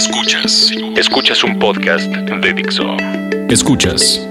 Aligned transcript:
Escuchas. 0.00 0.72
Escuchas 0.96 1.44
un 1.44 1.58
podcast 1.58 2.06
de 2.10 2.54
Dixo. 2.54 2.96
Escuchas 3.50 4.26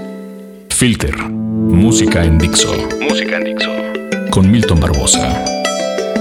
Filter. 0.68 1.16
Música 1.28 2.24
en 2.24 2.38
Dixo. 2.38 2.74
Música 3.00 3.36
en 3.36 3.44
Dixo. 3.44 3.70
Con 4.30 4.50
Milton 4.50 4.80
Barbosa. 4.80 5.44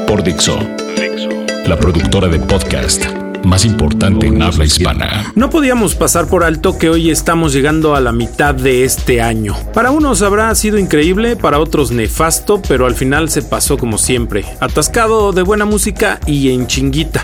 Por 0.06 0.22
Dixo. 0.22 0.60
Dixo. 0.96 1.30
La 1.68 1.76
productora 1.78 2.28
de 2.28 2.38
podcast 2.42 3.04
más 3.44 3.66
importante 3.66 4.28
en 4.28 4.40
habla 4.42 4.66
hispana. 4.66 5.32
No 5.34 5.50
podíamos 5.50 5.96
pasar 5.96 6.28
por 6.28 6.44
alto 6.44 6.78
que 6.78 6.90
hoy 6.90 7.10
estamos 7.10 7.52
llegando 7.52 7.96
a 7.96 8.02
la 8.02 8.12
mitad 8.12 8.54
de 8.54 8.84
este 8.84 9.20
año. 9.20 9.56
Para 9.74 9.90
unos 9.90 10.22
habrá 10.22 10.54
sido 10.54 10.78
increíble, 10.78 11.36
para 11.36 11.58
otros 11.60 11.90
nefasto, 11.90 12.62
pero 12.68 12.86
al 12.86 12.94
final 12.94 13.30
se 13.30 13.42
pasó 13.42 13.78
como 13.78 13.98
siempre, 13.98 14.46
atascado 14.60 15.32
de 15.32 15.42
buena 15.42 15.66
música 15.66 16.20
y 16.28 16.52
en 16.52 16.68
chinguita. 16.68 17.24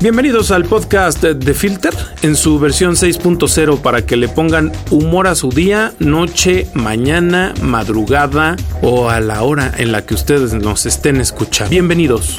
Bienvenidos 0.00 0.50
al 0.50 0.64
podcast 0.64 1.22
de 1.22 1.52
Filter 1.52 1.92
en 2.22 2.34
su 2.34 2.58
versión 2.58 2.94
6.0 2.94 3.82
para 3.82 4.06
que 4.06 4.16
le 4.16 4.28
pongan 4.28 4.72
humor 4.90 5.26
a 5.26 5.34
su 5.34 5.50
día, 5.50 5.92
noche, 5.98 6.68
mañana, 6.72 7.52
madrugada 7.60 8.56
o 8.80 9.10
a 9.10 9.20
la 9.20 9.42
hora 9.42 9.74
en 9.76 9.92
la 9.92 10.06
que 10.06 10.14
ustedes 10.14 10.54
nos 10.54 10.86
estén 10.86 11.20
escuchando. 11.20 11.70
Bienvenidos. 11.70 12.38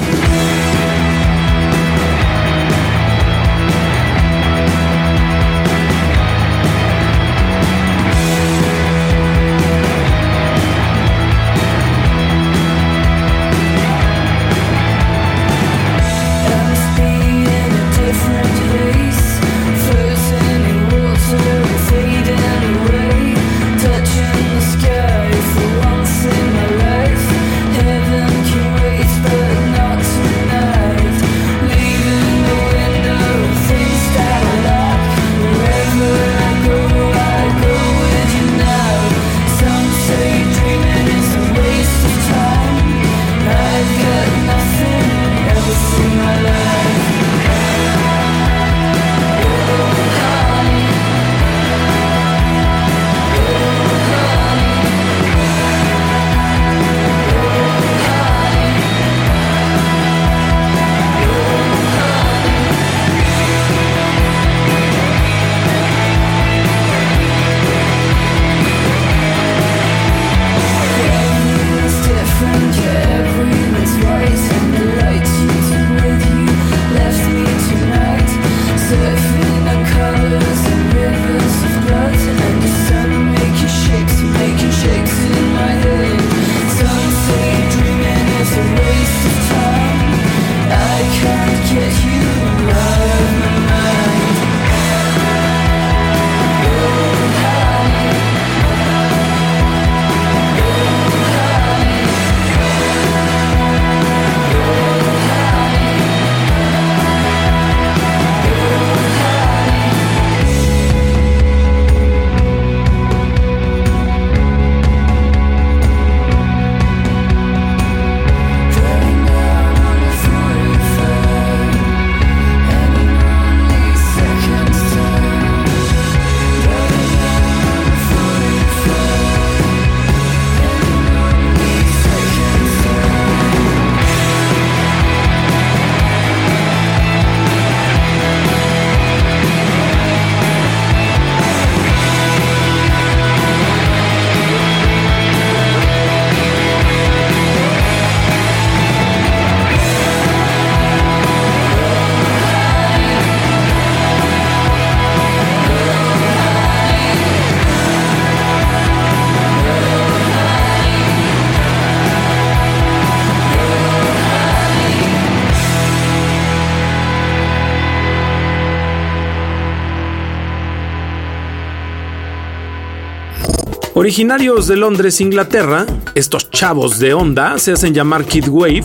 Originarios 174.02 174.66
de 174.66 174.74
Londres, 174.74 175.20
Inglaterra, 175.20 175.86
estos 176.16 176.50
chavos 176.50 176.98
de 176.98 177.14
onda 177.14 177.56
se 177.58 177.70
hacen 177.70 177.94
llamar 177.94 178.24
Kid 178.24 178.48
Wave 178.48 178.82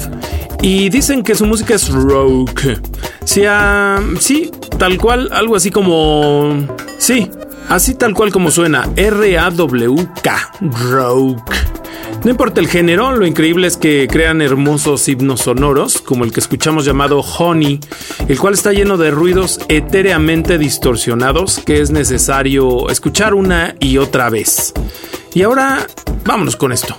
y 0.62 0.90
dicen 0.90 1.24
que 1.24 1.34
su 1.34 1.48
música 1.48 1.74
es 1.74 1.90
rock. 1.90 2.62
Sea, 3.26 4.00
sí, 4.20 4.52
tal 4.78 5.00
cual, 5.00 5.30
algo 5.34 5.56
así 5.56 5.72
como... 5.72 6.68
Sí, 7.00 7.32
así 7.68 7.96
tal 7.96 8.14
cual 8.14 8.32
como 8.32 8.52
suena, 8.52 8.88
R-A-W-K, 8.96 10.52
rock. 10.92 11.52
No 12.24 12.32
importa 12.32 12.60
el 12.60 12.68
género, 12.68 13.16
lo 13.16 13.26
increíble 13.26 13.68
es 13.68 13.78
que 13.78 14.08
crean 14.12 14.42
hermosos 14.42 15.08
himnos 15.08 15.42
sonoros, 15.42 16.02
como 16.02 16.26
el 16.26 16.32
que 16.32 16.40
escuchamos 16.40 16.84
llamado 16.84 17.22
Honey, 17.22 17.80
el 18.28 18.40
cual 18.40 18.54
está 18.54 18.74
lleno 18.74 18.98
de 18.98 19.12
ruidos 19.12 19.60
etéreamente 19.70 20.58
distorsionados 20.58 21.60
que 21.60 21.80
es 21.80 21.92
necesario 21.92 22.90
escuchar 22.90 23.34
una 23.34 23.76
y 23.80 23.98
otra 23.98 24.30
vez. 24.30 24.74
Y 25.34 25.44
ahora, 25.44 25.88
vámonos 26.26 26.56
con 26.56 26.74
esto. 26.74 26.98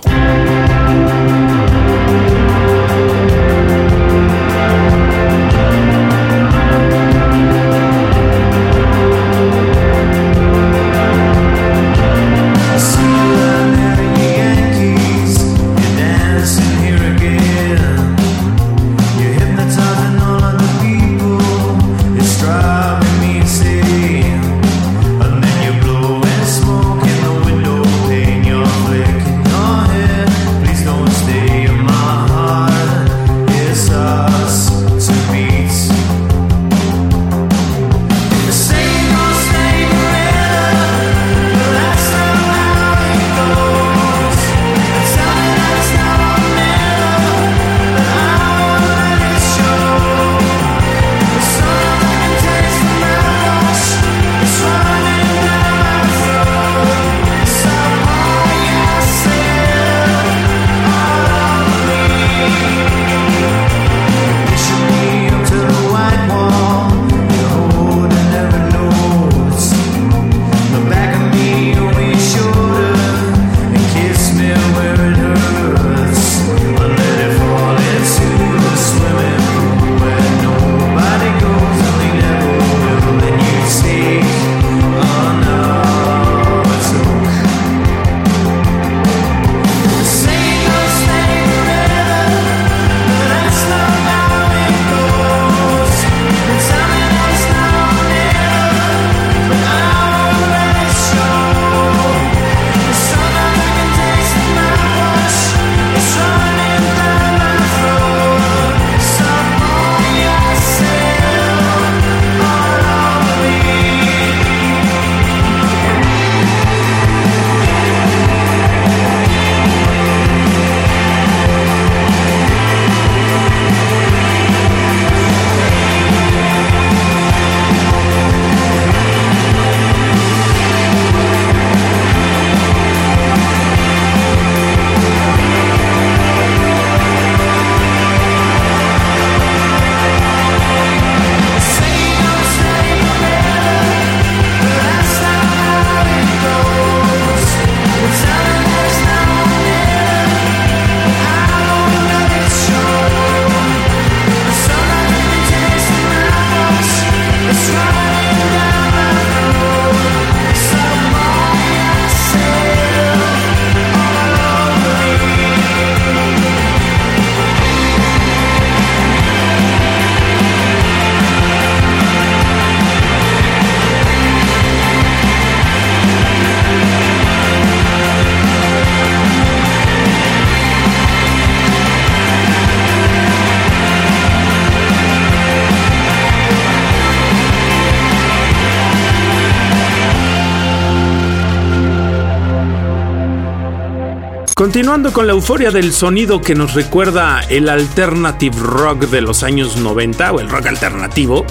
Continuando 194.69 195.11
con 195.11 195.25
la 195.25 195.33
euforia 195.33 195.71
del 195.71 195.91
sonido 195.91 196.41
que 196.41 196.53
nos 196.53 196.75
recuerda 196.75 197.41
el 197.49 197.69
alternative 197.69 198.55
rock 198.59 199.07
de 199.07 199.19
los 199.19 199.41
años 199.41 199.77
90 199.77 200.31
o 200.31 200.39
el 200.39 200.47
rock 200.47 200.67
alternativo, 200.67 201.43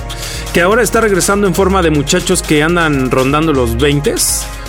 que 0.54 0.62
ahora 0.62 0.84
está 0.84 1.00
regresando 1.00 1.48
en 1.48 1.54
forma 1.56 1.82
de 1.82 1.90
muchachos 1.90 2.44
que 2.44 2.62
andan 2.62 3.10
rondando 3.10 3.52
los 3.52 3.76
20, 3.76 4.14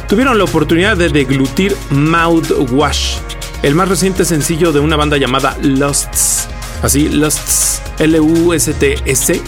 tuvieron 0.07 0.39
la 0.39 0.45
oportunidad 0.45 0.97
de 0.97 1.09
deglutir 1.09 1.75
Mouthwash, 1.91 3.17
el 3.61 3.75
más 3.75 3.87
reciente 3.87 4.25
sencillo 4.25 4.71
de 4.71 4.79
una 4.79 4.95
banda 4.95 5.17
llamada 5.17 5.55
Lusts, 5.61 6.47
así 6.81 7.07
Lusts, 7.07 7.83
L-U-S-T-S, 7.99 9.43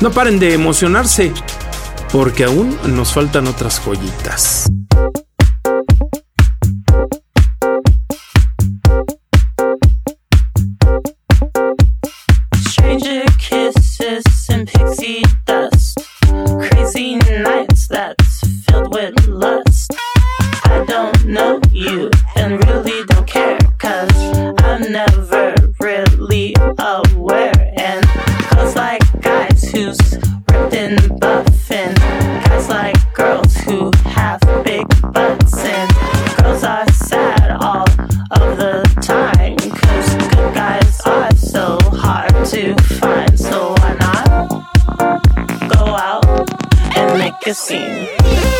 No 0.00 0.10
paren 0.10 0.38
de 0.38 0.54
emocionarse 0.54 1.32
porque 2.12 2.44
aún 2.44 2.78
nos 2.86 3.12
faltan 3.12 3.46
otras 3.46 3.80
joyitas. 3.80 4.70
focusing. 47.54 48.51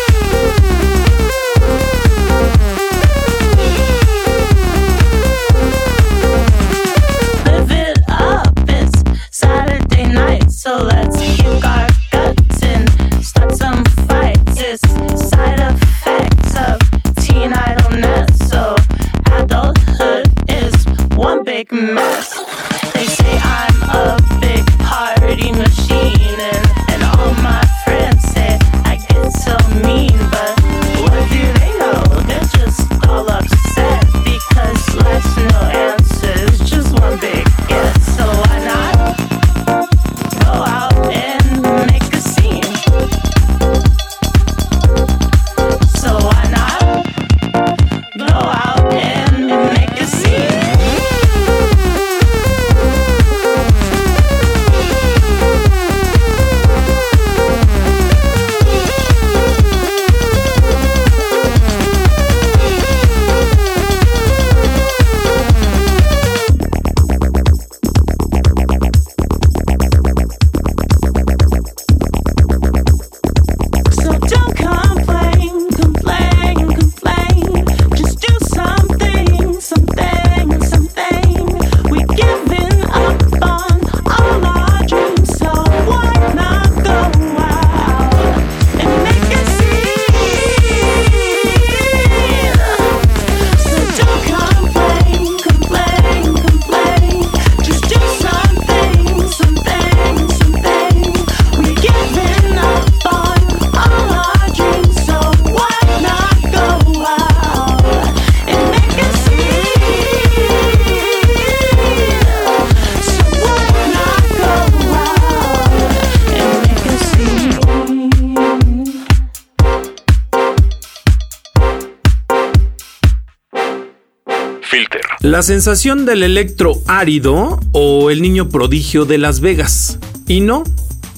La 125.20 125.42
sensación 125.42 126.06
del 126.06 126.22
electro 126.22 126.80
árido 126.86 127.60
o 127.72 128.10
el 128.10 128.22
niño 128.22 128.48
prodigio 128.48 129.04
de 129.04 129.18
Las 129.18 129.40
Vegas. 129.40 129.98
Y 130.26 130.40
no, 130.40 130.64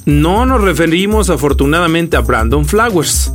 no 0.04 0.44
nos 0.44 0.60
referimos 0.60 1.30
afortunadamente 1.30 2.16
a 2.16 2.20
Brandon 2.20 2.66
Flowers. 2.66 3.32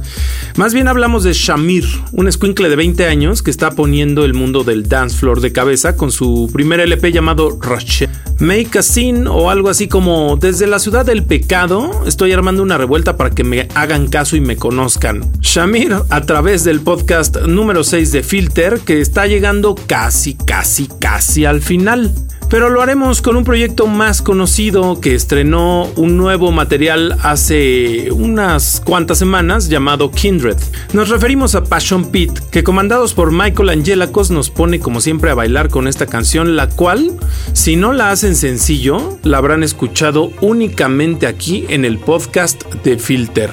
Más 0.59 0.73
bien 0.73 0.89
hablamos 0.89 1.23
de 1.23 1.31
Shamir, 1.31 1.85
un 2.11 2.27
escuincle 2.27 2.67
de 2.67 2.75
20 2.75 3.05
años 3.05 3.41
que 3.41 3.49
está 3.49 3.71
poniendo 3.71 4.25
el 4.25 4.33
mundo 4.33 4.65
del 4.65 4.89
dance 4.89 5.17
floor 5.17 5.39
de 5.39 5.53
cabeza 5.53 5.95
con 5.95 6.11
su 6.11 6.49
primer 6.51 6.81
LP 6.81 7.13
llamado 7.13 7.57
Rush. 7.61 8.03
Make 8.39 8.77
a 8.77 9.31
o 9.31 9.49
algo 9.49 9.69
así 9.69 9.87
como 9.87 10.35
Desde 10.35 10.67
la 10.67 10.79
ciudad 10.79 11.05
del 11.05 11.23
pecado 11.23 12.03
estoy 12.05 12.33
armando 12.33 12.61
una 12.61 12.77
revuelta 12.77 13.15
para 13.15 13.29
que 13.29 13.45
me 13.45 13.69
hagan 13.73 14.07
caso 14.07 14.35
y 14.35 14.41
me 14.41 14.57
conozcan. 14.57 15.31
Shamir 15.39 15.95
a 16.09 16.21
través 16.25 16.65
del 16.65 16.81
podcast 16.81 17.37
número 17.43 17.85
6 17.85 18.11
de 18.11 18.23
Filter 18.23 18.81
que 18.81 18.99
está 18.99 19.27
llegando 19.27 19.75
casi, 19.87 20.33
casi, 20.33 20.89
casi 20.99 21.45
al 21.45 21.61
final 21.61 22.11
pero 22.49 22.69
lo 22.69 22.81
haremos 22.81 23.21
con 23.21 23.35
un 23.35 23.43
proyecto 23.43 23.85
más 23.85 24.21
conocido 24.21 24.99
que 24.99 25.13
estrenó 25.13 25.87
un 25.95 26.17
nuevo 26.17 26.51
material 26.51 27.15
hace 27.21 28.11
unas 28.11 28.81
cuantas 28.83 29.19
semanas 29.19 29.69
llamado 29.69 30.09
Kindred. 30.09 30.57
Nos 30.93 31.09
referimos 31.09 31.53
a 31.53 31.63
Passion 31.63 32.09
Pit, 32.09 32.31
que 32.51 32.63
comandados 32.63 33.13
por 33.13 33.31
Michael 33.31 33.69
Angelakos 33.69 34.31
nos 34.31 34.49
pone 34.49 34.79
como 34.79 34.99
siempre 34.99 35.29
a 35.29 35.35
bailar 35.35 35.69
con 35.69 35.87
esta 35.87 36.07
canción, 36.07 36.55
la 36.55 36.67
cual, 36.69 37.11
si 37.53 37.75
no 37.75 37.93
la 37.93 38.09
hacen 38.09 38.35
sencillo, 38.35 39.19
la 39.23 39.37
habrán 39.37 39.61
escuchado 39.61 40.31
únicamente 40.41 41.27
aquí 41.27 41.65
en 41.69 41.85
el 41.85 41.99
podcast 41.99 42.63
de 42.83 42.97
Filter. 42.97 43.51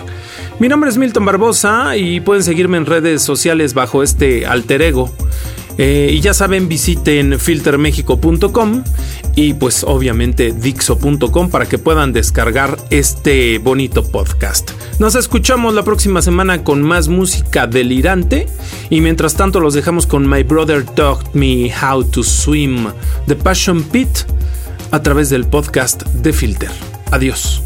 Mi 0.58 0.68
nombre 0.68 0.88
es 0.88 0.96
Milton 0.96 1.26
Barbosa 1.26 1.98
y 1.98 2.20
pueden 2.20 2.42
seguirme 2.42 2.78
en 2.78 2.86
redes 2.86 3.20
sociales 3.20 3.74
bajo 3.74 4.02
este 4.02 4.46
alter 4.46 4.80
ego. 4.80 5.12
Eh, 5.78 6.10
y 6.12 6.20
ya 6.20 6.34
saben, 6.34 6.68
visiten 6.68 7.38
filtermexico.com 7.38 8.82
y 9.34 9.54
pues 9.54 9.84
obviamente 9.84 10.52
dixo.com 10.52 11.50
para 11.50 11.66
que 11.66 11.78
puedan 11.78 12.12
descargar 12.12 12.78
este 12.90 13.58
bonito 13.58 14.02
podcast. 14.02 14.70
Nos 14.98 15.14
escuchamos 15.14 15.74
la 15.74 15.84
próxima 15.84 16.22
semana 16.22 16.64
con 16.64 16.82
más 16.82 17.08
música 17.08 17.66
delirante 17.66 18.46
y 18.88 19.00
mientras 19.00 19.34
tanto 19.34 19.60
los 19.60 19.74
dejamos 19.74 20.06
con 20.06 20.28
My 20.28 20.42
Brother 20.42 20.84
Taught 20.84 21.34
Me 21.34 21.70
How 21.70 22.04
to 22.04 22.22
Swim, 22.22 22.86
The 23.26 23.36
Passion 23.36 23.82
Pit, 23.82 24.08
a 24.90 25.02
través 25.02 25.28
del 25.30 25.46
podcast 25.46 26.04
de 26.04 26.32
Filter. 26.32 26.70
Adiós. 27.10 27.65